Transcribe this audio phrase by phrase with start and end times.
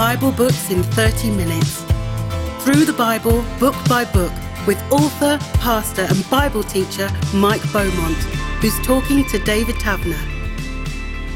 [0.00, 1.82] Bible books in 30 minutes.
[2.64, 4.32] Through the Bible, book by book,
[4.66, 8.16] with author, pastor, and Bible teacher Mike Beaumont,
[8.62, 10.16] who's talking to David Taverner.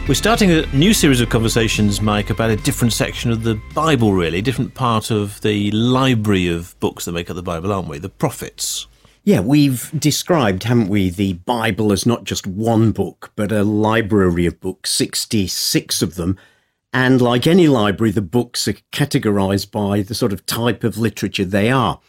[0.09, 4.15] We're starting a new series of conversations, Mike, about a different section of the Bible,
[4.15, 7.89] really, a different part of the library of books that make up the Bible, aren't
[7.89, 7.99] we?
[7.99, 8.87] The prophets.
[9.25, 14.47] Yeah, we've described, haven't we, the Bible as not just one book, but a library
[14.47, 16.39] of books, 66 of them.
[16.95, 21.45] And like any library, the books are categorized by the sort of type of literature
[21.45, 22.01] they are.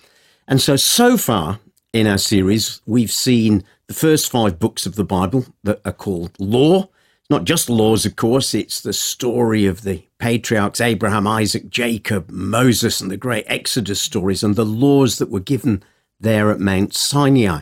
[0.48, 1.60] And so, so far
[1.92, 6.34] in our series, we've seen the first five books of the Bible that are called
[6.40, 6.88] law.
[7.32, 13.02] Not just laws, of course, it's the story of the patriarchs Abraham, Isaac, Jacob, Moses,
[13.02, 15.82] and the great Exodus stories, and the laws that were given
[16.20, 17.62] there at Mount Sinai.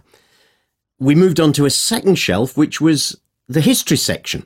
[1.00, 4.46] We moved on to a second shelf, which was the history section,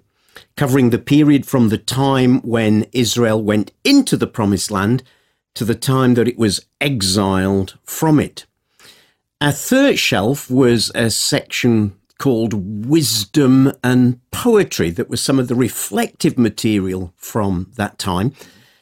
[0.57, 5.03] covering the period from the time when Israel went into the promised land
[5.55, 8.45] to the time that it was exiled from it.
[9.39, 15.55] Our third shelf was a section called Wisdom and Poetry that was some of the
[15.55, 18.33] reflective material from that time.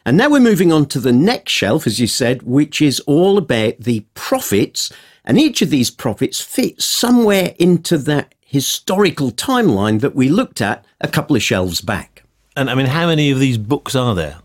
[0.05, 3.37] And now we're moving on to the next shelf, as you said, which is all
[3.37, 4.91] about the prophets
[5.25, 10.85] and each of these prophets fits somewhere into that historical timeline that we looked at
[11.01, 12.23] a couple of shelves back.
[12.55, 14.37] And I mean, how many of these books are there?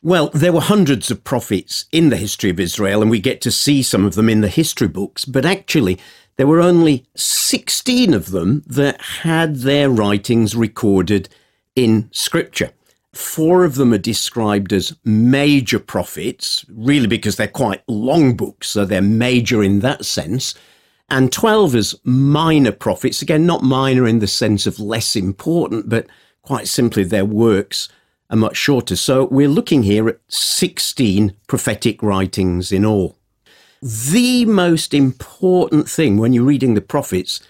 [0.00, 3.50] Well, there were hundreds of prophets in the history of Israel, and we get to
[3.50, 5.98] see some of them in the history books, but actually,
[6.36, 11.28] there were only 16 of them that had their writings recorded
[11.74, 12.70] in scripture.
[13.12, 18.84] Four of them are described as major prophets, really because they're quite long books, so
[18.84, 20.54] they're major in that sense.
[21.08, 26.06] And 12 as minor prophets, again, not minor in the sense of less important, but
[26.42, 27.88] quite simply their works
[28.28, 28.96] are much shorter.
[28.96, 33.16] So we're looking here at 16 prophetic writings in all.
[33.82, 37.40] The most important thing when you're reading the prophets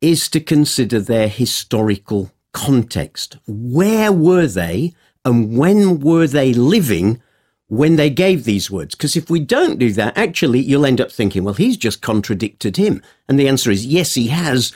[0.00, 3.36] is to consider their historical context.
[3.46, 7.22] Where were they and when were they living
[7.72, 8.94] when they gave these words?
[8.94, 12.76] Because if we don't do that, actually, you'll end up thinking, well, he's just contradicted
[12.76, 13.00] him.
[13.30, 14.74] And the answer is yes, he has,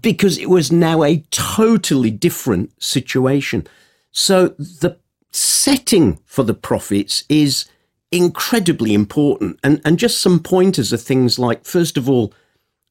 [0.00, 3.68] because it was now a totally different situation.
[4.10, 4.98] So the
[5.30, 7.66] setting for the prophets is
[8.10, 9.60] incredibly important.
[9.62, 12.34] And, and just some pointers are things like, first of all,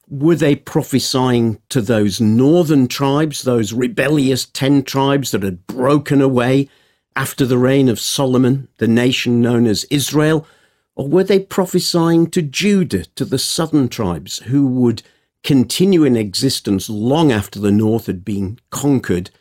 [0.07, 6.69] were they prophesying to those northern tribes, those rebellious 10 tribes that had broken away
[7.15, 10.47] after the reign of Solomon, the nation known as Israel?
[10.95, 15.03] Or were they prophesying to Judah, to the southern tribes who would
[15.43, 19.31] continue in existence long after the north had been conquered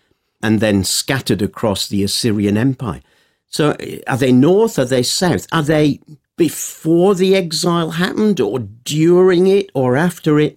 [0.42, 3.02] and then scattered across the Assyrian Empire?
[3.46, 3.76] So
[4.06, 4.78] are they north?
[4.78, 5.46] Are they south?
[5.52, 6.00] Are they
[6.36, 10.56] before the exile happened or during it or after it?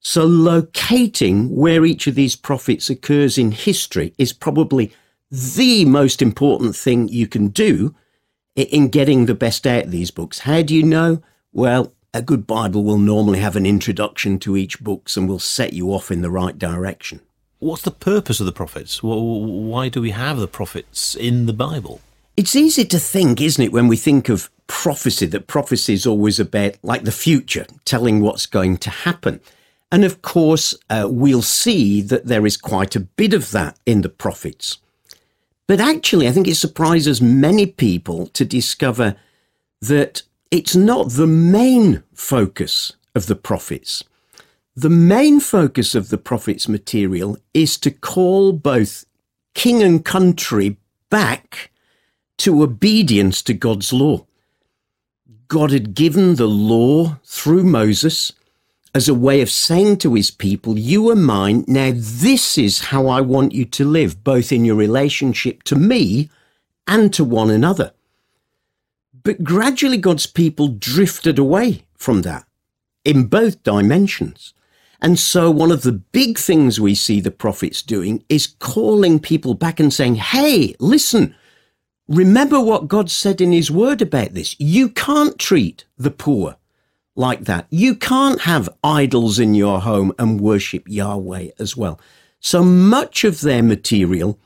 [0.00, 4.92] So locating where each of these prophets occurs in history is probably
[5.30, 7.94] the most important thing you can do
[8.56, 10.40] in getting the best out of these books.
[10.40, 11.22] How do you know?
[11.52, 15.72] Well, a good Bible will normally have an introduction to each book and will set
[15.72, 17.20] you off in the right direction.
[17.60, 19.02] What's the purpose of the prophets?
[19.02, 22.00] Why do we have the prophets in the Bible?
[22.36, 26.40] It's easy to think, isn't it, when we think of prophecy, that prophecy is always
[26.40, 29.40] about like the future, telling what's going to happen.
[29.92, 34.00] And of course, uh, we'll see that there is quite a bit of that in
[34.00, 34.78] the prophets.
[35.70, 39.14] But actually, I think it surprises many people to discover
[39.80, 44.02] that it's not the main focus of the prophets.
[44.74, 49.04] The main focus of the prophets' material is to call both
[49.54, 50.76] king and country
[51.08, 51.70] back
[52.38, 54.26] to obedience to God's law.
[55.46, 58.32] God had given the law through Moses
[58.94, 61.64] as a way of saying to his people, You are mine.
[61.66, 66.30] Now, this is how I want you to live, both in your relationship to me
[66.86, 67.92] and to one another.
[69.22, 72.46] But gradually, God's people drifted away from that
[73.04, 74.54] in both dimensions.
[75.02, 79.54] And so, one of the big things we see the prophets doing is calling people
[79.54, 81.34] back and saying, Hey, listen,
[82.10, 84.56] Remember what God said in His Word about this.
[84.58, 86.56] You can't treat the poor
[87.20, 87.66] like that.
[87.70, 92.00] You can't have idols in your home and worship Yahweh as well.
[92.40, 94.38] So much of their material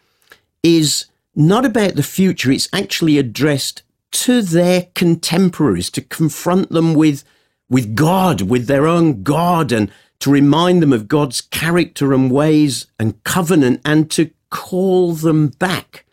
[0.62, 1.06] is
[1.36, 7.24] not about the future, it's actually addressed to their contemporaries to confront them with,
[7.68, 12.86] with God, with their own God, and to remind them of God's character and ways
[12.98, 16.04] and covenant, and to call them back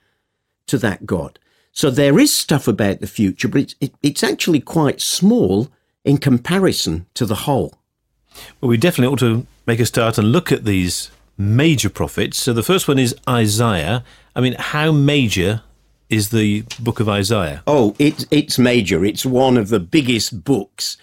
[0.68, 1.38] to that God.
[1.72, 5.70] So there is stuff about the future, but it's, it, it's actually quite small
[6.04, 7.74] in comparison to the whole.
[8.60, 12.38] Well, we definitely ought to make a start and look at these major prophets.
[12.38, 14.04] So the first one is Isaiah.
[14.36, 15.64] I mean, how major
[16.10, 17.64] is the book of Isaiah?
[17.68, 19.06] Oh, it, it's major.
[19.06, 20.98] It's one of the biggest books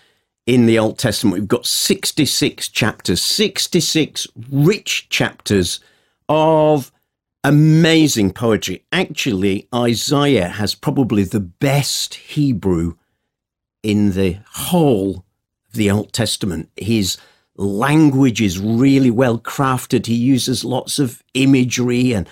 [0.47, 1.35] in the Old Testament.
[1.35, 5.81] We've got 66 chapters, 66 rich chapters
[6.29, 6.93] of
[7.45, 8.85] amazing poetry.
[8.93, 12.95] Actually, Isaiah has probably the best Hebrew
[13.83, 15.25] in the whole
[15.69, 16.71] of the Old Testament.
[16.77, 17.17] His
[17.57, 20.07] language is really well crafted.
[20.07, 22.29] He uses lots of imagery and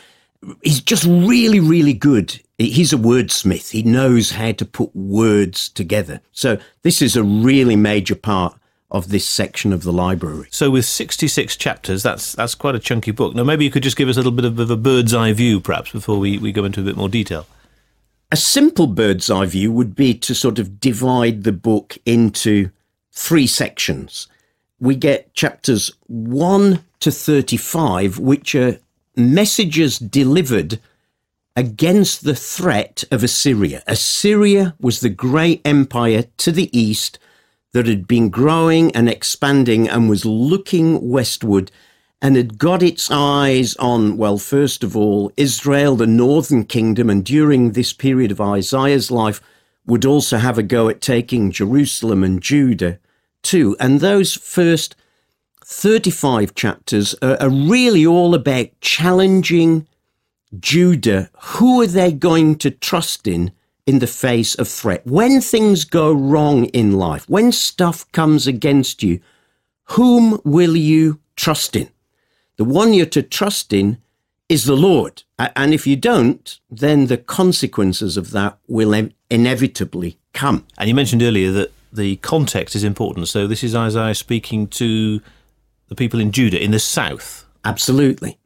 [0.63, 2.41] he's just really, really good.
[2.59, 3.71] He's a wordsmith.
[3.71, 6.21] He knows how to put words together.
[6.33, 8.59] So this is a really major part
[8.91, 10.47] of this section of the library.
[10.51, 13.35] So with 66 chapters, that's that's quite a chunky book.
[13.35, 15.61] Now maybe you could just give us a little bit of, a bird's eye view
[15.61, 17.47] perhaps before we, we go into a bit more detail.
[18.33, 22.71] A simple bird's eye view would be to sort of divide the book into
[23.13, 24.27] three sections.
[24.81, 28.79] We get chapters 1 to 35, which are
[29.15, 30.81] messages delivered
[31.55, 33.85] against the threat of Assyria.
[33.87, 37.21] Assyria was the great empire to the east
[37.73, 41.71] that had been growing and expanding and was looking westward
[42.23, 47.25] and had got its eyes on, well, first of all, Israel, the northern kingdom, and
[47.25, 49.41] during this period of Isaiah's life,
[49.87, 52.99] would also have a go at taking Jerusalem and Judah
[53.43, 53.77] too.
[53.79, 54.97] And those first
[55.65, 59.87] 35 chapters are, are really all about challenging
[60.59, 61.31] Judah.
[61.43, 63.53] Who are they going to trust in
[63.87, 65.07] in the face of threat?
[65.07, 69.21] When things go wrong in life, when stuff comes against you,
[69.91, 71.89] whom will you trust in?
[72.57, 73.99] The one you're to trust in
[74.49, 75.25] is the Lord.
[75.39, 80.67] And if you don't, then the consequences of that will inevitably come.
[80.79, 83.29] And you mentioned earlier that the context is important.
[83.29, 85.21] So this is Isaiah speaking to
[85.89, 87.47] the people in Judah in the south.
[87.65, 88.39] Absolutely.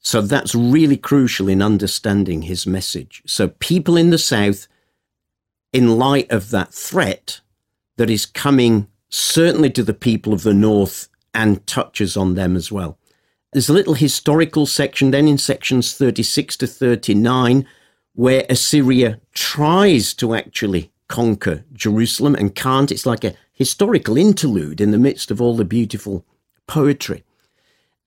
[0.00, 3.22] So that's really crucial in understanding his message.
[3.26, 4.66] So people in the south,
[5.72, 7.40] in light of that threat
[7.96, 12.72] that is coming certainly to the people of the north and touches on them as
[12.72, 12.98] well.
[13.52, 17.66] There's a little historical section then in sections 36 to 39
[18.14, 22.90] where Assyria tries to actually conquer Jerusalem and can't.
[22.90, 26.24] It's like a historical interlude in the midst of all the beautiful
[26.66, 27.24] poetry.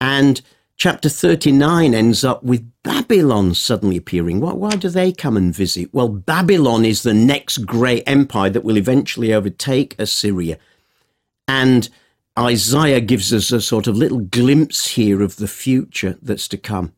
[0.01, 0.41] And
[0.77, 4.39] chapter 39 ends up with Babylon suddenly appearing.
[4.41, 5.93] Why, why do they come and visit?
[5.93, 10.57] Well, Babylon is the next great empire that will eventually overtake Assyria.
[11.47, 11.87] And
[12.37, 16.93] Isaiah gives us a sort of little glimpse here of the future that's to come.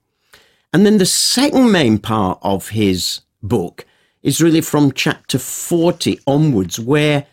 [0.74, 3.86] And then the second main part of his book
[4.24, 7.28] is really from chapter 40 onwards, where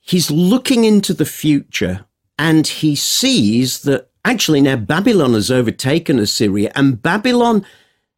[0.00, 2.04] he's looking into the future
[2.38, 7.64] and he sees that actually now Babylon has overtaken Assyria and Babylon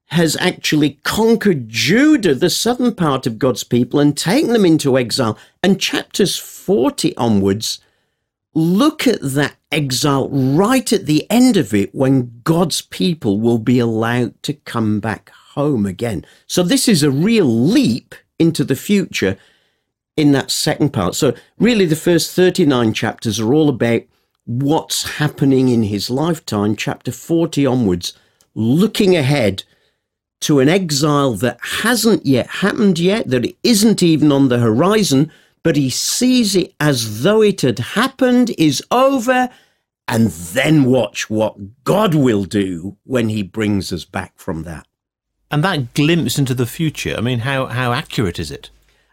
[0.06, 5.38] has actually conquered Judah, the southern part of God's people, and taken them into exile.
[5.62, 7.80] And chapters 40 onwards
[8.54, 13.78] look at that exile right at the end of it when God's people will be
[13.78, 16.24] allowed to come back home again.
[16.46, 19.36] So this is a real leap into the future
[20.16, 21.14] in that second part.
[21.14, 24.02] So really the first 39 chapters are all about
[24.46, 28.12] what's happening in his lifetime, chapter 40 onwards,
[28.54, 29.64] looking ahead
[30.42, 35.32] to an exile that hasn't yet happened yet, that isn't even on the horizon,
[35.64, 39.48] but he sees it as though it had happened, is over,
[40.06, 44.86] and then watch what God will do when he brings us back from that.
[45.50, 48.70] And that glimpse into the future, I mean, how, how accurate is it?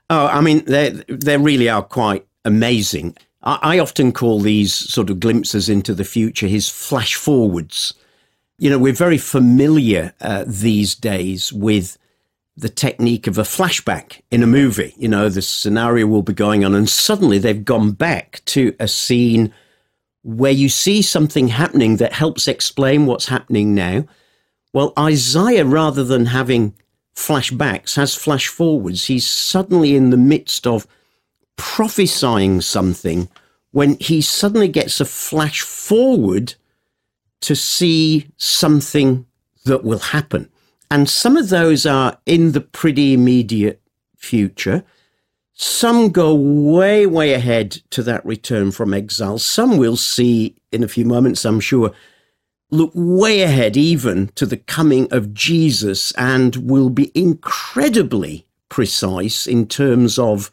[0.10, 3.16] Oh, I mean, they they really are quite amazing.
[3.44, 7.94] I, I often call these sort of glimpses into the future his flash forwards.
[8.58, 11.98] You know, we're very familiar uh, these days with
[12.58, 14.94] the technique of a flashback in a movie.
[14.98, 18.88] You know, the scenario will be going on, and suddenly they've gone back to a
[18.88, 19.54] scene
[20.24, 24.06] where you see something happening that helps explain what's happening now.
[24.74, 26.76] Well, Isaiah, rather than having
[27.16, 29.06] flashbacks, has flash forwards.
[29.06, 30.86] He's suddenly in the midst of
[31.58, 33.30] prophesying something
[33.72, 36.56] when he suddenly gets a flash forward
[37.42, 39.26] to see something
[39.66, 40.51] that will happen.
[40.92, 43.82] And some of those are in the pretty immediate
[44.18, 44.84] future.
[45.54, 49.40] Some go way, way ahead to that return from exile.
[49.40, 51.94] Some we'll see in a few moments, I'm sure,
[52.72, 59.68] look way ahead even to the coming of Jesus and will be incredibly precise in
[59.68, 60.52] terms of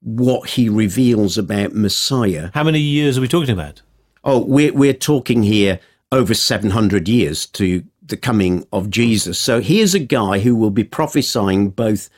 [0.00, 2.50] what he reveals about Messiah.
[2.54, 3.82] How many years are we talking about?
[4.22, 5.80] Oh, we're, we're talking here
[6.12, 9.38] over 700 years to the coming of Jesus.
[9.38, 12.10] So here's a guy who will be prophesying both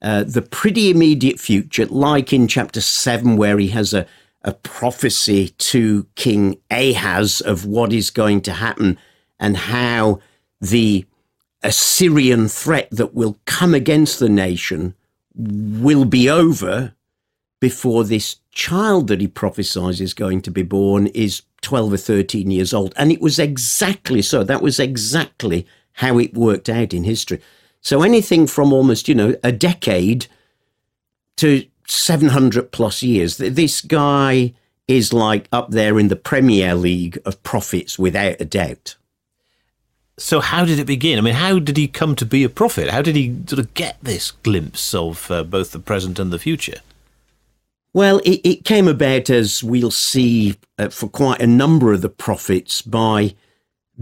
[0.00, 4.06] uh, the pretty immediate future, like in chapter 7, where he has a,
[4.42, 8.98] a prophecy to King Ahaz of what is going to happen
[9.40, 10.20] and how
[10.60, 11.04] the
[11.62, 14.94] Assyrian threat that will come against the nation
[15.34, 16.94] will be over
[17.60, 22.50] before this child that he prophesies is going to be born is 12 or 13
[22.50, 22.94] years old.
[22.96, 24.44] And it was exactly so.
[24.44, 27.40] That was exactly how it worked out in history.
[27.80, 30.26] So anything from almost, you know, a decade
[31.36, 33.38] to 700 plus years.
[33.38, 34.54] This guy
[34.86, 38.96] is like up there in the Premier League of prophets without a doubt.
[40.18, 41.18] So, how did it begin?
[41.18, 42.90] I mean, how did he come to be a prophet?
[42.90, 46.40] How did he sort of get this glimpse of uh, both the present and the
[46.40, 46.80] future?
[47.98, 52.08] Well, it, it came about, as we'll see, uh, for quite a number of the
[52.08, 53.34] prophets by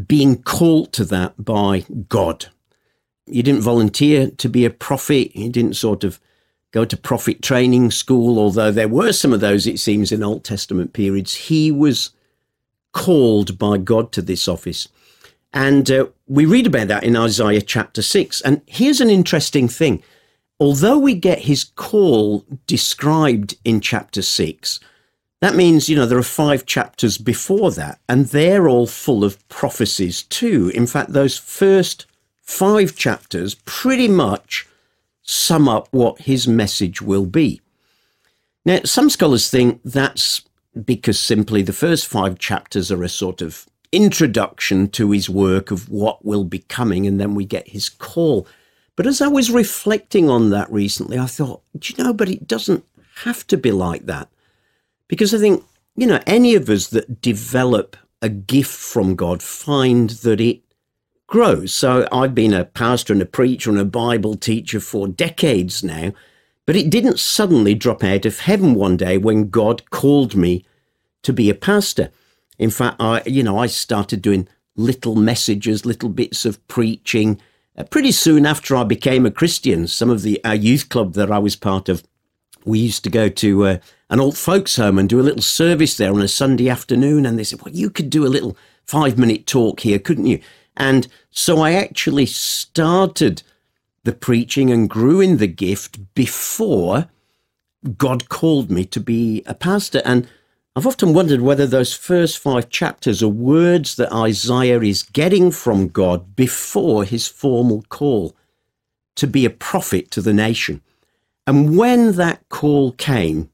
[0.06, 2.48] being called to that by God.
[3.24, 5.34] You didn't volunteer to be a prophet.
[5.34, 6.20] You didn't sort of
[6.72, 10.44] go to prophet training school, although there were some of those, it seems, in Old
[10.44, 11.34] Testament periods.
[11.34, 12.10] He was
[12.92, 14.88] called by God to this office.
[15.54, 18.42] And uh, we read about that in Isaiah chapter 6.
[18.42, 20.02] And here's an interesting thing.
[20.58, 24.80] Although we get his call described in chapter 6,
[25.40, 29.46] that means, you know, there are five chapters before that, and they're all full of
[29.48, 30.70] prophecies too.
[30.74, 32.06] In fact, those first
[32.40, 34.66] five chapters pretty much
[35.22, 37.60] sum up what his message will be.
[38.64, 40.42] Now, some scholars think that's
[40.84, 45.88] because simply the first five chapters are a sort of introduction to his work of
[45.88, 48.46] what will be coming, and then we get his call.
[48.96, 52.48] But as I was reflecting on that recently, I thought, do you know, but it
[52.48, 52.84] doesn't
[53.24, 54.28] have to be like that.
[55.08, 60.10] Because I think, you know, any of us that develop a gift from God find
[60.10, 60.62] that it
[61.26, 61.74] grows.
[61.74, 66.12] So I've been a pastor and a preacher and a Bible teacher for decades now,
[66.64, 70.64] but it didn't suddenly drop out of heaven one day when God called me
[71.22, 72.10] to be a pastor.
[72.58, 77.40] In fact, I, you know, I started doing little messages, little bits of preaching.
[77.76, 81.30] Uh, pretty soon after I became a Christian, some of the our youth club that
[81.30, 82.02] I was part of,
[82.64, 83.78] we used to go to uh,
[84.08, 87.26] an old folks' home and do a little service there on a Sunday afternoon.
[87.26, 90.40] And they said, "Well, you could do a little five-minute talk here, couldn't you?"
[90.76, 93.42] And so I actually started
[94.04, 97.08] the preaching and grew in the gift before
[97.98, 100.00] God called me to be a pastor.
[100.04, 100.28] And
[100.76, 105.88] I've often wondered whether those first five chapters are words that Isaiah is getting from
[105.88, 108.36] God before his formal call
[109.14, 110.82] to be a prophet to the nation.
[111.46, 113.48] And when that call came,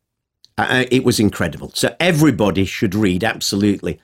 [0.59, 1.71] uh, uh, it was incredible.
[1.75, 4.00] So everybody should read, absolutely,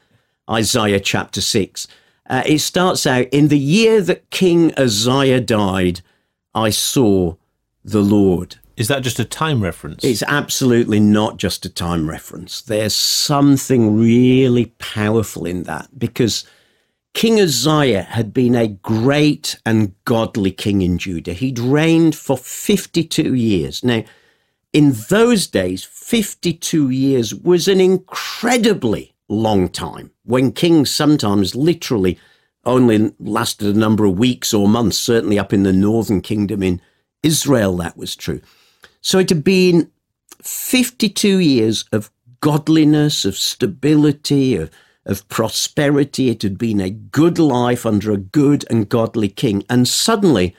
[0.48, 1.88] Isaiah chapter 6.
[2.30, 6.02] Uh, it starts out In the year that King Uzziah died,
[6.54, 7.34] I saw
[7.84, 8.58] the Lord.
[8.78, 10.04] Is that just a time reference?
[10.04, 12.62] It's absolutely not just a time reference.
[12.62, 16.44] There's something really powerful in that because
[17.12, 21.32] King Uzziah had been a great and godly king in Judah.
[21.32, 23.82] He'd reigned for 52 years.
[23.82, 24.04] Now,
[24.72, 32.16] in those days, 52 years was an incredibly long time when kings sometimes literally
[32.64, 36.80] only lasted a number of weeks or months, certainly up in the northern kingdom in
[37.24, 38.40] Israel, that was true.
[39.00, 39.90] So it had been
[40.42, 44.70] 52 years of godliness, of stability, of,
[45.04, 46.30] of prosperity.
[46.30, 49.64] It had been a good life under a good and godly king.
[49.68, 50.54] And suddenly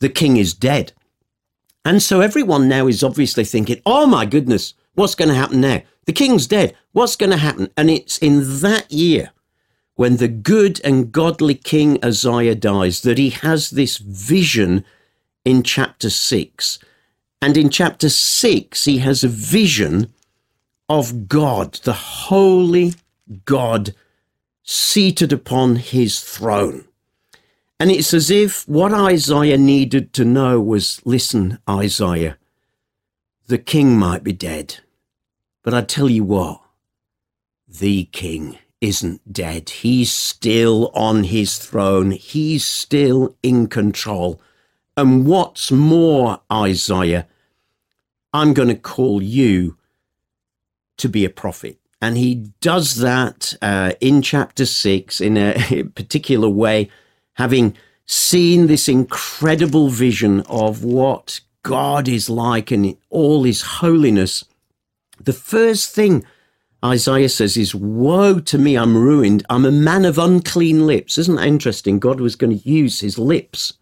[0.00, 0.92] the king is dead.
[1.84, 5.82] And so everyone now is obviously thinking, oh my goodness, what's going to happen now?
[6.06, 6.76] The king's dead.
[6.92, 7.70] What's going to happen?
[7.76, 9.30] And it's in that year
[9.94, 14.84] when the good and godly king Uzziah dies that he has this vision
[15.44, 16.78] in chapter 6
[17.40, 20.12] and in chapter 6, he has a vision
[20.88, 22.94] of God, the holy
[23.44, 23.94] God,
[24.62, 26.84] seated upon his throne.
[27.80, 32.36] And it's as if what Isaiah needed to know was listen, Isaiah,
[33.46, 34.80] the king might be dead,
[35.62, 36.60] but I tell you what,
[37.68, 39.70] the king isn't dead.
[39.70, 44.40] He's still on his throne, he's still in control.
[44.98, 47.28] And what's more, Isaiah,
[48.32, 49.76] I'm going to call you
[50.96, 51.78] to be a prophet.
[52.02, 56.90] And he does that uh, in chapter six in a particular way,
[57.34, 57.76] having
[58.06, 64.44] seen this incredible vision of what God is like and all his holiness,
[65.20, 66.24] the first thing
[66.84, 69.46] Isaiah says is, Woe to me, I'm ruined.
[69.48, 71.18] I'm a man of unclean lips.
[71.18, 72.00] Isn't that interesting?
[72.00, 73.74] God was going to use his lips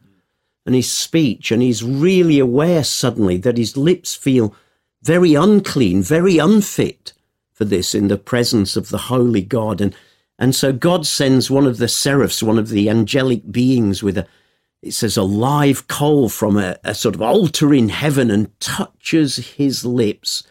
[0.66, 4.54] and his speech, and he's really aware suddenly that his lips feel
[5.02, 7.12] very unclean, very unfit
[7.52, 9.80] for this in the presence of the holy God.
[9.80, 9.94] And,
[10.38, 14.26] and so God sends one of the seraphs, one of the angelic beings with a,
[14.82, 19.36] it says, a live coal from a, a sort of altar in heaven and touches
[19.36, 20.42] his lips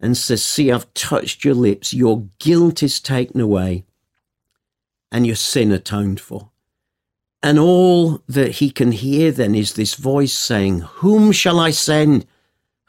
[0.00, 1.92] and says, See, I've touched your lips.
[1.92, 3.84] Your guilt is taken away
[5.10, 6.51] and your sin atoned for.
[7.42, 12.24] And all that he can hear then is this voice saying, Whom shall I send?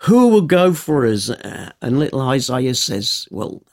[0.01, 1.29] Who will go for us?
[1.29, 3.63] Uh, and little Isaiah says, Well,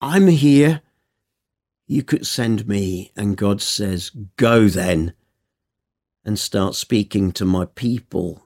[0.00, 0.82] I'm here.
[1.86, 3.12] You could send me.
[3.16, 5.14] And God says, Go then
[6.24, 8.42] and start speaking to my people.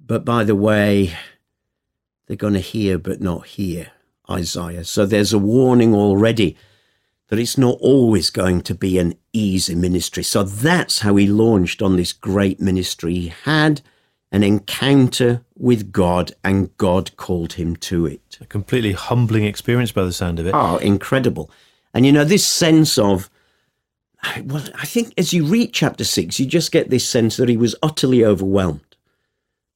[0.00, 1.14] But by the way,
[2.26, 3.92] they're going to hear but not hear,
[4.28, 4.84] Isaiah.
[4.84, 6.56] So there's a warning already
[7.28, 10.22] that it's not always going to be an easy ministry.
[10.22, 13.14] So that's how he launched on this great ministry.
[13.14, 13.80] He had
[14.30, 18.38] an encounter with God and God called him to it.
[18.40, 20.54] A completely humbling experience by the sound of it.
[20.54, 21.50] Oh, incredible.
[21.94, 23.30] And you know, this sense of,
[24.44, 27.56] well, I think as you read chapter six, you just get this sense that he
[27.56, 28.80] was utterly overwhelmed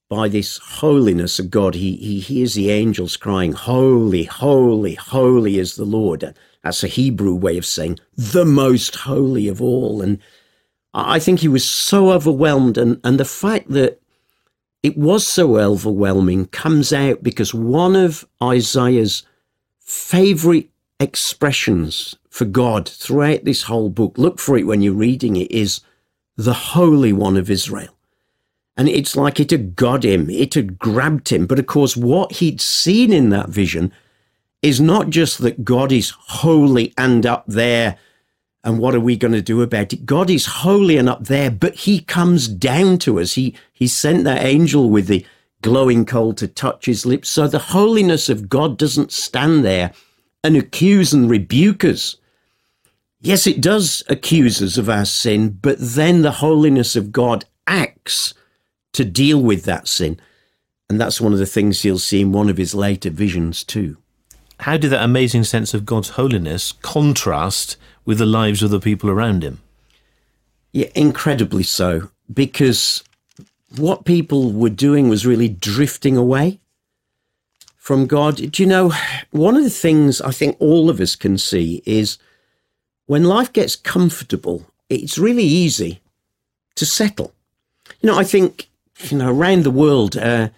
[0.09, 1.75] by this holiness of God.
[1.75, 6.35] He, he hears the angels crying, Holy, holy, holy is the Lord.
[6.63, 10.03] That's a Hebrew way of saying the most holy of all.
[10.03, 10.19] And
[10.93, 12.77] I think he was so overwhelmed.
[12.77, 14.01] And, and the fact that
[14.83, 19.23] it was so overwhelming comes out because one of Isaiah's
[19.81, 20.69] favorite
[21.01, 25.81] expressions for God throughout this whole book, look for it when you're reading it, is
[26.37, 27.97] the Holy One of Israel.
[28.77, 31.47] And it's like it had got him, it had grabbed him.
[31.47, 33.93] But of course, what he'd seen in that vision
[34.63, 37.99] is not just that God is holy and up there,
[38.65, 40.05] and what are we going to do about it?
[40.05, 43.35] God is holy and up there, but he comes down to us.
[43.35, 45.25] He, he sent that angel with the
[45.63, 47.29] glowing coal to touch his lips.
[47.29, 49.93] So the holiness of God doesn't stand there
[50.43, 52.17] and accuse and rebuke us.
[53.21, 58.35] Yes, it does accuse us of our sin, but then the holiness of God acts
[58.93, 60.21] to deal with that sin.
[60.89, 63.99] And that's one of the things you'll see in one of his later visions, too.
[64.61, 69.09] How did that amazing sense of God's holiness contrast with the lives of the people
[69.11, 69.61] around him?
[70.73, 73.03] Yeah, incredibly so, because
[73.77, 76.59] what people were doing was really drifting away
[77.77, 78.37] from God.
[78.37, 78.93] Do you know,
[79.31, 82.19] one of the things I think all of us can see is
[83.07, 86.01] when life gets comfortable, it's really easy
[86.75, 87.33] to settle.
[88.01, 88.69] You know, I think
[89.11, 90.49] you know, around the world, uh,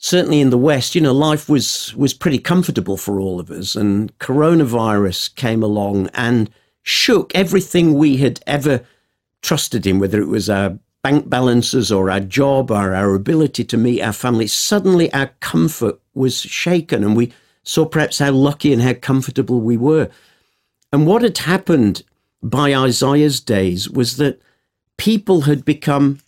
[0.00, 3.76] certainly in the West, you know, life was was pretty comfortable for all of us,
[3.76, 6.50] and coronavirus came along and
[6.82, 8.84] shook everything we had ever
[9.42, 13.76] trusted in, whether it was our bank balances or our job or our ability to
[13.76, 14.46] meet our family.
[14.46, 17.32] Suddenly, our comfort was shaken, and we
[17.62, 20.08] saw perhaps how lucky and how comfortable we were.
[20.92, 22.02] And what had happened
[22.42, 24.40] by Isaiah's days was that
[24.96, 26.20] people had become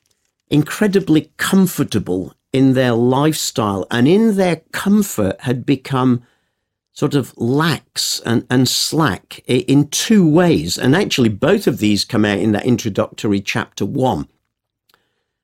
[0.50, 6.23] incredibly comfortable in their lifestyle and in their comfort had become
[6.93, 10.77] sort of lax and, and slack in two ways.
[10.77, 14.29] And actually, both of these come out in that introductory chapter one.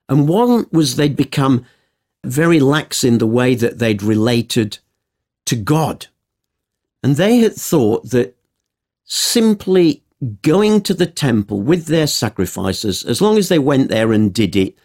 [0.09, 1.64] And one was they'd become
[2.25, 4.79] very lax in the way that they'd related
[5.47, 6.07] to God.
[7.03, 8.37] And they had thought that
[9.05, 10.03] simply
[10.42, 14.57] going to the temple with their sacrifices, as long as they went there and did
[14.57, 14.77] it,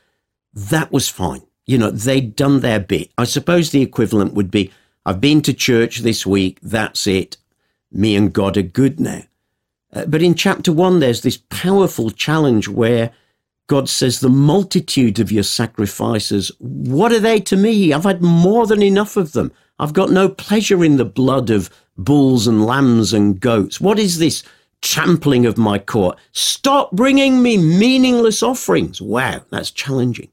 [0.53, 1.41] that was fine.
[1.65, 3.11] You know, they'd done their bit.
[3.17, 4.71] I suppose the equivalent would be
[5.05, 7.37] I've been to church this week, that's it.
[7.91, 9.23] Me and God are good now.
[9.91, 13.11] Uh, but in chapter one, there's this powerful challenge where
[13.67, 17.93] God says, The multitude of your sacrifices, what are they to me?
[17.93, 19.51] I've had more than enough of them.
[19.77, 23.81] I've got no pleasure in the blood of bulls and lambs and goats.
[23.81, 24.43] What is this
[24.81, 26.17] trampling of my court?
[26.31, 29.01] Stop bringing me meaningless offerings.
[29.01, 30.29] Wow, that's challenging.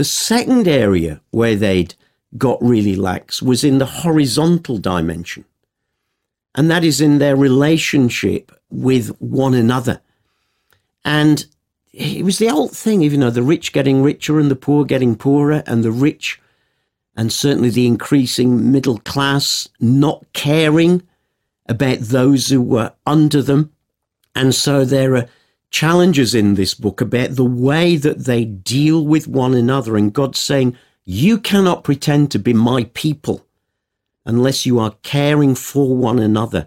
[0.00, 1.94] The second area where they'd
[2.38, 5.44] got really lax was in the horizontal dimension,
[6.54, 10.00] and that is in their relationship with one another.
[11.04, 11.44] And
[11.92, 15.16] it was the old thing, even though the rich getting richer and the poor getting
[15.16, 16.40] poorer, and the rich
[17.14, 21.02] and certainly the increasing middle class not caring
[21.68, 23.70] about those who were under them.
[24.34, 25.28] And so there are
[25.70, 29.96] challenges in this book about the way that they deal with one another.
[29.96, 33.46] And God's saying, You cannot pretend to be my people
[34.26, 36.66] unless you are caring for one another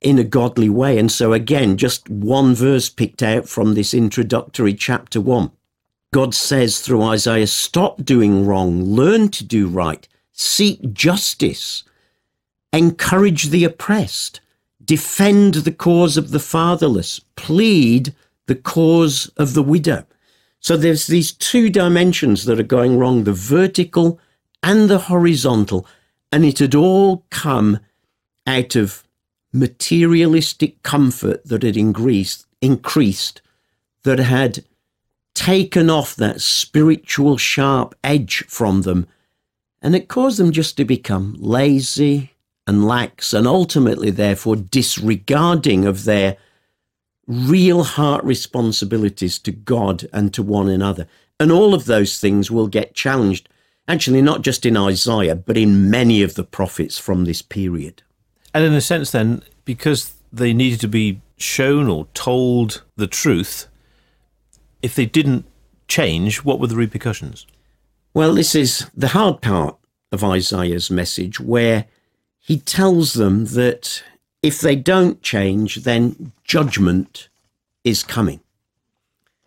[0.00, 0.98] in a godly way.
[0.98, 5.50] And so, again, just one verse picked out from this introductory chapter one.
[6.12, 11.82] God says through Isaiah, Stop doing wrong, learn to do right, seek justice,
[12.72, 14.40] encourage the oppressed,
[14.84, 18.14] defend the cause of the fatherless, plead
[18.46, 20.04] the cause of the widow.
[20.60, 24.18] So there's these two dimensions that are going wrong the vertical
[24.62, 25.86] and the horizontal.
[26.32, 27.80] And it had all come
[28.46, 29.04] out of
[29.52, 33.40] materialistic comfort that had increased, increased
[34.02, 34.64] that had
[35.34, 39.06] taken off that spiritual sharp edge from them.
[39.82, 42.32] And it caused them just to become lazy
[42.66, 46.36] and lax and ultimately, therefore, disregarding of their
[47.26, 51.06] real heart responsibilities to God and to one another.
[51.40, 53.48] And all of those things will get challenged,
[53.88, 58.02] actually, not just in Isaiah, but in many of the prophets from this period.
[58.52, 63.66] And in a sense, then, because they needed to be shown or told the truth,
[64.82, 65.44] if they didn't
[65.88, 67.46] change, what were the repercussions?
[68.12, 69.76] Well, this is the hard part
[70.12, 71.86] of Isaiah's message, where
[72.38, 74.04] he tells them that
[74.44, 77.30] if they don't change, then judgment
[77.82, 78.40] is coming.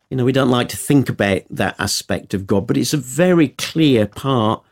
[0.10, 2.98] You know, we don't like to think about that aspect of God, but it's a
[2.98, 4.64] very clear part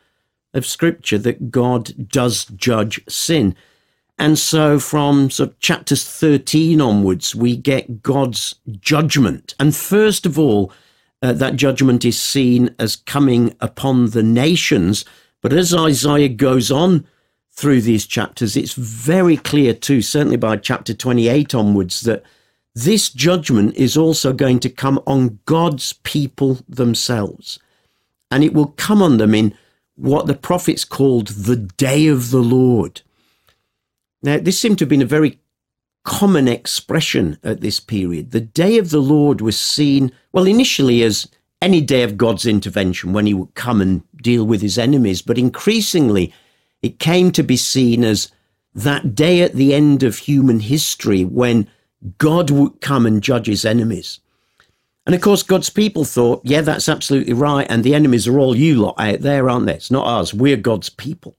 [0.52, 3.54] of Scripture that God does judge sin.
[4.18, 9.54] And so from sort of chapters 13 onwards, we get God's judgment.
[9.60, 10.72] And first of all,
[11.22, 15.04] uh, that judgment is seen as coming upon the nations.
[15.40, 17.06] But as Isaiah goes on
[17.56, 22.22] through these chapters, it's very clear too, certainly by chapter 28 onwards, that
[22.74, 27.58] this judgment is also going to come on God's people themselves.
[28.30, 29.54] And it will come on them in
[29.94, 33.00] what the prophets called the day of the Lord.
[34.22, 35.38] Now, this seemed to have been a very
[36.04, 38.32] common expression at this period.
[38.32, 41.26] The day of the Lord was seen, well, initially as
[41.62, 45.38] any day of God's intervention when he would come and deal with his enemies, but
[45.38, 46.34] increasingly
[46.86, 48.30] it came to be seen as
[48.74, 51.68] that day at the end of human history when
[52.18, 54.20] God would come and judge his enemies.
[55.06, 57.66] And of course, God's people thought, yeah, that's absolutely right.
[57.70, 59.74] And the enemies are all you lot out there, aren't they?
[59.74, 60.34] It's not us.
[60.34, 61.36] We're God's people.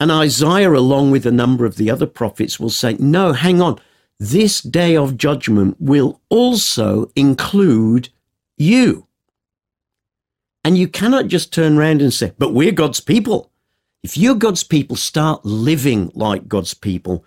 [0.00, 3.80] And Isaiah, along with a number of the other prophets, will say, no, hang on.
[4.20, 8.08] This day of judgment will also include
[8.56, 9.06] you.
[10.64, 13.50] And you cannot just turn around and say, but we're God's people.
[14.02, 17.24] If you're God's people, start living like God's people,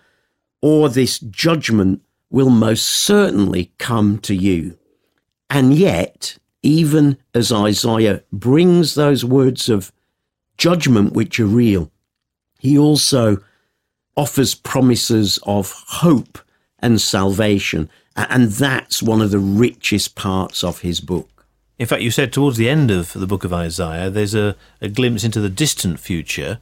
[0.62, 4.78] or this judgment will most certainly come to you.
[5.50, 9.92] And yet, even as Isaiah brings those words of
[10.58, 11.92] judgment which are real,
[12.60, 13.38] he also
[14.16, 16.40] offers promises of hope
[16.80, 17.90] and salvation.
[18.16, 21.31] And that's one of the richest parts of his book.
[21.82, 24.88] In fact, you said towards the end of the book of Isaiah, there's a, a
[24.88, 26.60] glimpse into the distant future,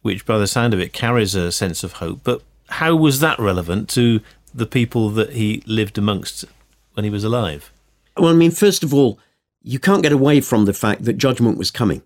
[0.00, 2.20] which by the sound of it carries a sense of hope.
[2.24, 4.22] But how was that relevant to
[4.54, 6.46] the people that he lived amongst
[6.94, 7.70] when he was alive?
[8.16, 9.18] Well, I mean, first of all,
[9.62, 12.00] you can't get away from the fact that judgment was coming.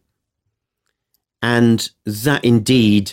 [1.40, 3.12] And that indeed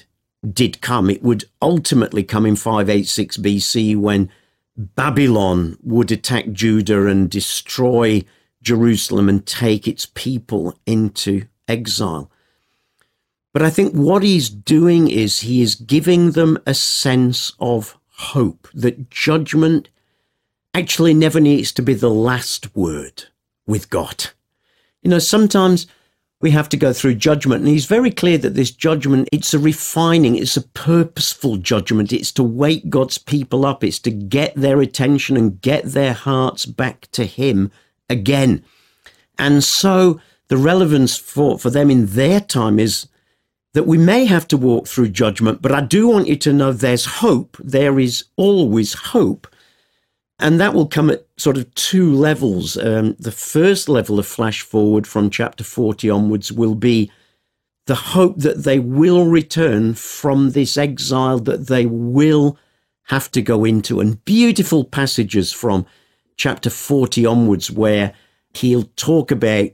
[0.51, 1.11] did come.
[1.11, 4.31] It would ultimately come in 586 BC when
[4.75, 8.23] Babylon would attack Judah and destroy
[8.63, 12.31] Jerusalem and take its people into exile.
[13.53, 18.67] But I think what he's doing is he is giving them a sense of hope
[18.73, 19.89] that judgment
[20.73, 23.25] actually never needs to be the last word
[23.67, 24.27] with God.
[25.03, 25.85] You know, sometimes
[26.43, 29.59] we have to go through judgment and he's very clear that this judgment it's a
[29.59, 34.81] refining it's a purposeful judgment it's to wake god's people up it's to get their
[34.81, 37.71] attention and get their hearts back to him
[38.13, 38.63] again.
[39.37, 43.07] And so the relevance for, for them in their time is
[43.73, 46.71] that we may have to walk through judgment, but I do want you to know
[46.71, 47.57] there's hope.
[47.59, 49.47] There is always hope.
[50.39, 52.77] And that will come at sort of two levels.
[52.77, 57.11] Um, the first level of flash forward from chapter 40 onwards will be
[57.85, 62.57] the hope that they will return from this exile, that they will
[63.07, 63.99] have to go into.
[63.99, 65.85] And beautiful passages from
[66.37, 68.13] chapter 40 onwards, where
[68.53, 69.69] he'll talk about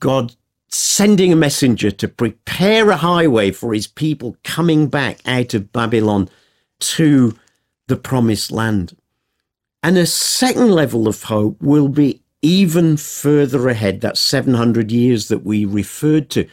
[0.00, 0.34] God
[0.68, 6.28] sending a messenger to prepare a highway for his people coming back out of Babylon
[6.80, 7.34] to
[7.86, 8.96] the promised land.
[9.82, 15.44] And a second level of hope will be even further ahead, that 700 years that
[15.44, 16.48] we referred to,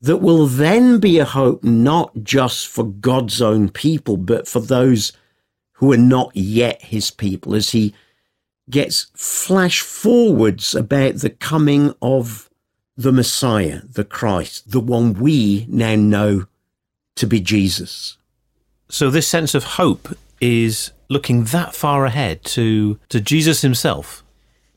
[0.00, 5.12] that will then be a hope not just for God's own people, but for those
[5.72, 7.94] who are not yet his people, as he
[8.70, 12.48] gets flash forwards about the coming of
[12.96, 16.46] the Messiah, the Christ, the one we now know
[17.16, 18.18] to be Jesus.
[18.88, 20.08] So, this sense of hope
[20.40, 24.22] is looking that far ahead to, to Jesus himself.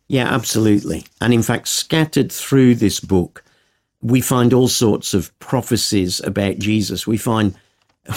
[0.07, 1.05] Yeah, absolutely.
[1.21, 3.43] And in fact, scattered through this book,
[4.01, 7.07] we find all sorts of prophecies about Jesus.
[7.07, 7.55] We find,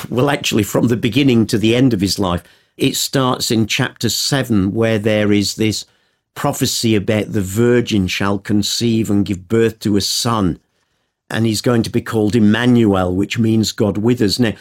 [0.09, 2.43] well, actually, from the beginning to the end of his life,
[2.77, 5.87] it starts in chapter 7, where there is this
[6.35, 10.61] prophecy about the virgin shall conceive and give birth to a son,
[11.31, 14.39] and he's going to be called Emmanuel, which means God with us.
[14.39, 14.53] Now,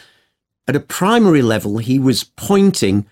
[0.66, 3.06] at a primary level, he was pointing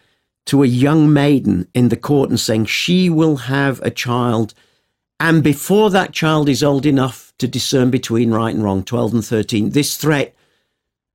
[0.46, 4.54] to a young maiden in the court and saying, She will have a child.
[5.20, 9.24] And before that child is old enough to discern between right and wrong, 12 and
[9.24, 10.34] 13, this threat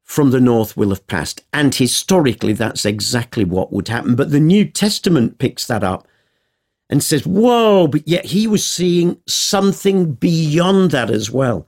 [0.10, 1.44] from the north will have passed.
[1.54, 4.16] And historically, that's exactly what would happen.
[4.16, 6.08] But the New Testament picks that up
[6.90, 11.68] and says, Whoa, but yet he was seeing something beyond that as well.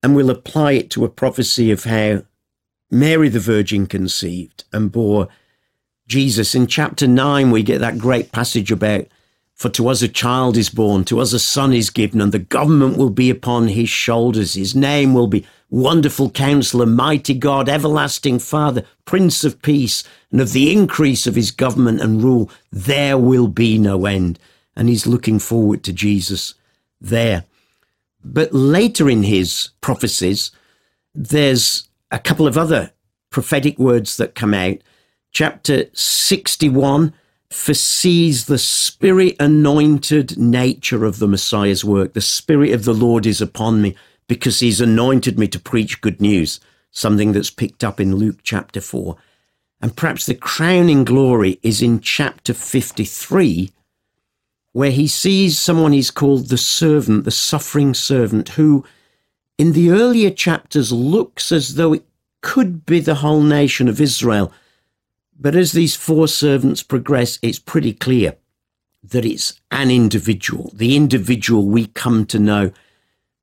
[0.00, 2.22] And we'll apply it to a prophecy of how
[2.88, 5.26] Mary the Virgin conceived and bore
[6.06, 6.54] Jesus.
[6.54, 9.08] In chapter 9, we get that great passage about,
[9.56, 12.38] For to us a child is born, to us a son is given, and the
[12.38, 14.52] government will be upon his shoulders.
[14.52, 20.52] His name will be Wonderful Counselor, Mighty God, Everlasting Father, Prince of Peace, and of
[20.52, 24.38] the increase of his government and rule, there will be no end.
[24.76, 26.52] And he's looking forward to Jesus
[27.00, 27.44] there.
[28.22, 30.50] But later in his prophecies,
[31.14, 32.92] there's a couple of other
[33.30, 34.76] prophetic words that come out
[35.32, 37.14] chapter 61
[37.50, 42.12] foresees the spirit anointed nature of the Messiah's work.
[42.12, 43.94] The spirit of the Lord is upon me
[44.28, 48.80] because he's anointed me to preach good news, something that's picked up in Luke chapter
[48.80, 49.16] 4.
[49.80, 53.70] And perhaps the crowning glory is in chapter 53,
[54.72, 58.84] where he sees someone he's called the servant, the suffering servant, who
[59.58, 62.04] in the earlier chapters looks as though it
[62.40, 64.52] could be the whole nation of Israel
[65.38, 68.36] but as these four servants progress, it's pretty clear
[69.02, 72.72] that it's an individual, the individual we come to know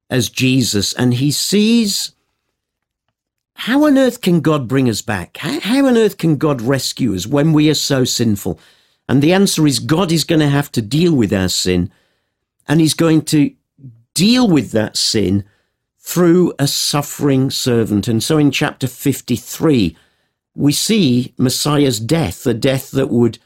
[0.10, 0.94] as Jesus.
[0.94, 2.12] And he sees
[3.56, 5.38] how on earth can God bring us back?
[5.38, 8.60] How, how on earth can God rescue us when we are so sinful?
[9.08, 11.92] And the answer is God is going to have to deal with our sin,
[12.68, 13.54] and he's going to
[14.14, 15.46] deal with that sin
[16.00, 18.08] through a suffering servant.
[18.08, 19.96] And so in chapter 53,
[20.56, 23.40] we see Messiah's death, a death that would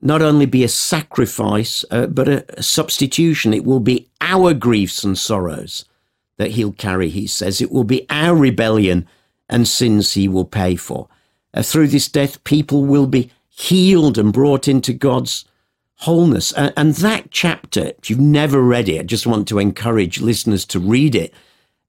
[0.00, 3.54] not only be a sacrifice, uh, but a, a substitution.
[3.54, 5.84] It will be our griefs and sorrows
[6.36, 7.60] that he'll carry, he says.
[7.60, 9.08] It will be our rebellion
[9.48, 11.08] and sins he will pay for.
[11.54, 15.46] Uh, through this death, people will be healed and brought into God's
[16.00, 16.52] wholeness.
[16.52, 20.64] Uh, and that chapter, if you've never read it, I just want to encourage listeners
[20.66, 21.32] to read it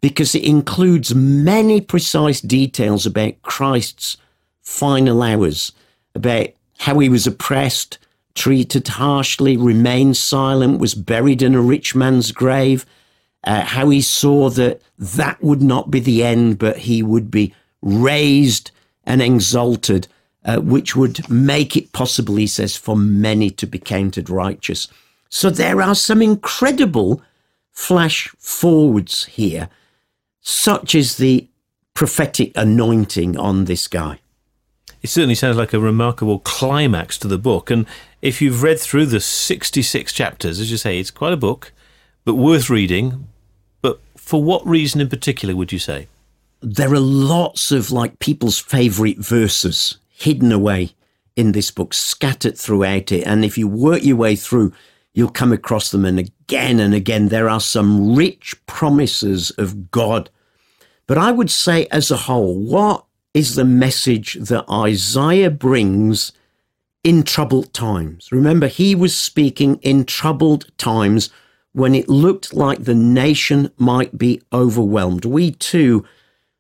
[0.01, 4.17] because it includes many precise details about Christ's
[4.67, 5.71] final hours
[6.13, 6.49] about
[6.79, 7.97] how he was oppressed,
[8.35, 12.85] treated harshly, remained silent, was buried in a rich man's grave,
[13.45, 17.53] uh, how he saw that that would not be the end, but he would be
[17.81, 18.69] raised
[19.05, 20.09] and exalted,
[20.43, 24.89] uh, which would make it possible, he says, for many to be counted righteous.
[25.29, 27.21] So there are some incredible
[27.71, 29.69] flash forwards here,
[30.41, 31.47] such as the
[31.93, 34.19] prophetic anointing on this guy
[35.01, 37.69] it certainly sounds like a remarkable climax to the book.
[37.69, 37.85] And
[38.21, 41.71] if you've read through the 66 chapters, as you say, it's quite a book,
[42.25, 43.27] but worth reading.
[43.81, 46.07] But for what reason in particular would you say?
[46.61, 50.91] There are lots of like people's favorite verses hidden away
[51.35, 53.25] in this book, scattered throughout it.
[53.27, 54.73] And if you work your way through,
[55.13, 56.03] you'll come across them.
[56.03, 60.31] And again and again, there are some rich promises of God.
[61.05, 63.05] But I would say, as a whole, what
[63.37, 66.31] is the message that Isaiah brings
[67.03, 68.31] in troubled times.
[68.31, 71.29] Remember, he was speaking in troubled times
[71.71, 75.23] when it looked like the nation might be overwhelmed.
[75.23, 76.03] We too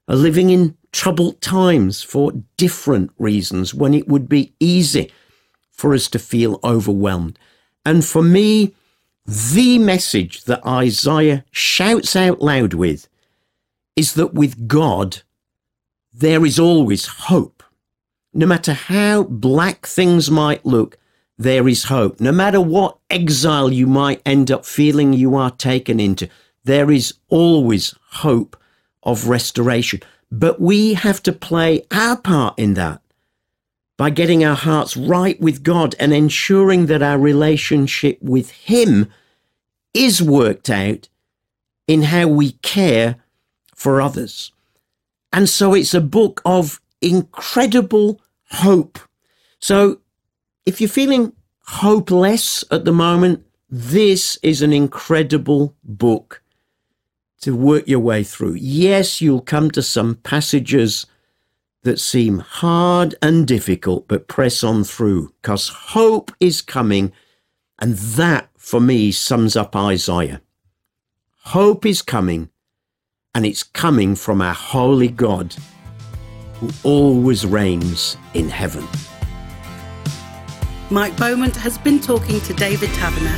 [0.07, 5.11] are living in troubled times for different reasons when it would be easy
[5.71, 7.39] for us to feel overwhelmed.
[7.87, 8.75] And for me,
[9.25, 13.09] the message that Isaiah shouts out loud with
[13.95, 15.23] is that with God,
[16.17, 17.61] there is always hope.
[18.33, 20.97] No matter how black things might look,
[21.37, 22.19] there is hope.
[22.19, 26.27] No matter what exile you might end up feeling you are taken into,
[26.63, 28.57] there is always hope
[29.03, 30.01] of restoration.
[30.31, 33.01] But we have to play our part in that
[33.95, 39.11] by getting our hearts right with God and ensuring that our relationship with Him
[39.93, 41.09] is worked out
[41.87, 43.17] in how we care
[43.75, 44.51] for others.
[45.37, 48.19] And so it's a book of incredible
[48.49, 48.97] hope.
[49.59, 49.99] So
[50.65, 51.31] if you're feeling
[51.67, 56.41] hopeless at the moment, this is an incredible book
[57.41, 58.55] to work your way through.
[58.55, 61.05] Yes, you'll come to some passages
[61.83, 67.13] that seem hard and difficult, but press on through because hope is coming.
[67.77, 70.41] And that, for me, sums up Isaiah.
[71.43, 72.49] Hope is coming,
[73.37, 75.55] and it's coming from our holy God
[76.55, 78.83] who always reigns in heaven.
[80.89, 83.37] Mike Beaumont has been talking to David Taverner.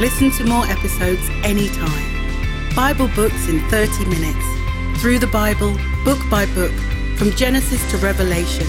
[0.00, 2.74] Listen to more episodes anytime.
[2.74, 5.00] Bible books in 30 minutes.
[5.00, 6.72] Through the Bible, book by book,
[7.16, 8.66] from Genesis to Revelation.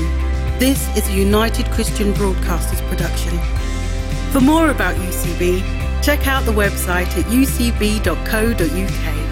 [0.60, 3.36] This is a United Christian Broadcasters production.
[4.32, 9.31] For more about UCB, check out the website at ucb.co.uk.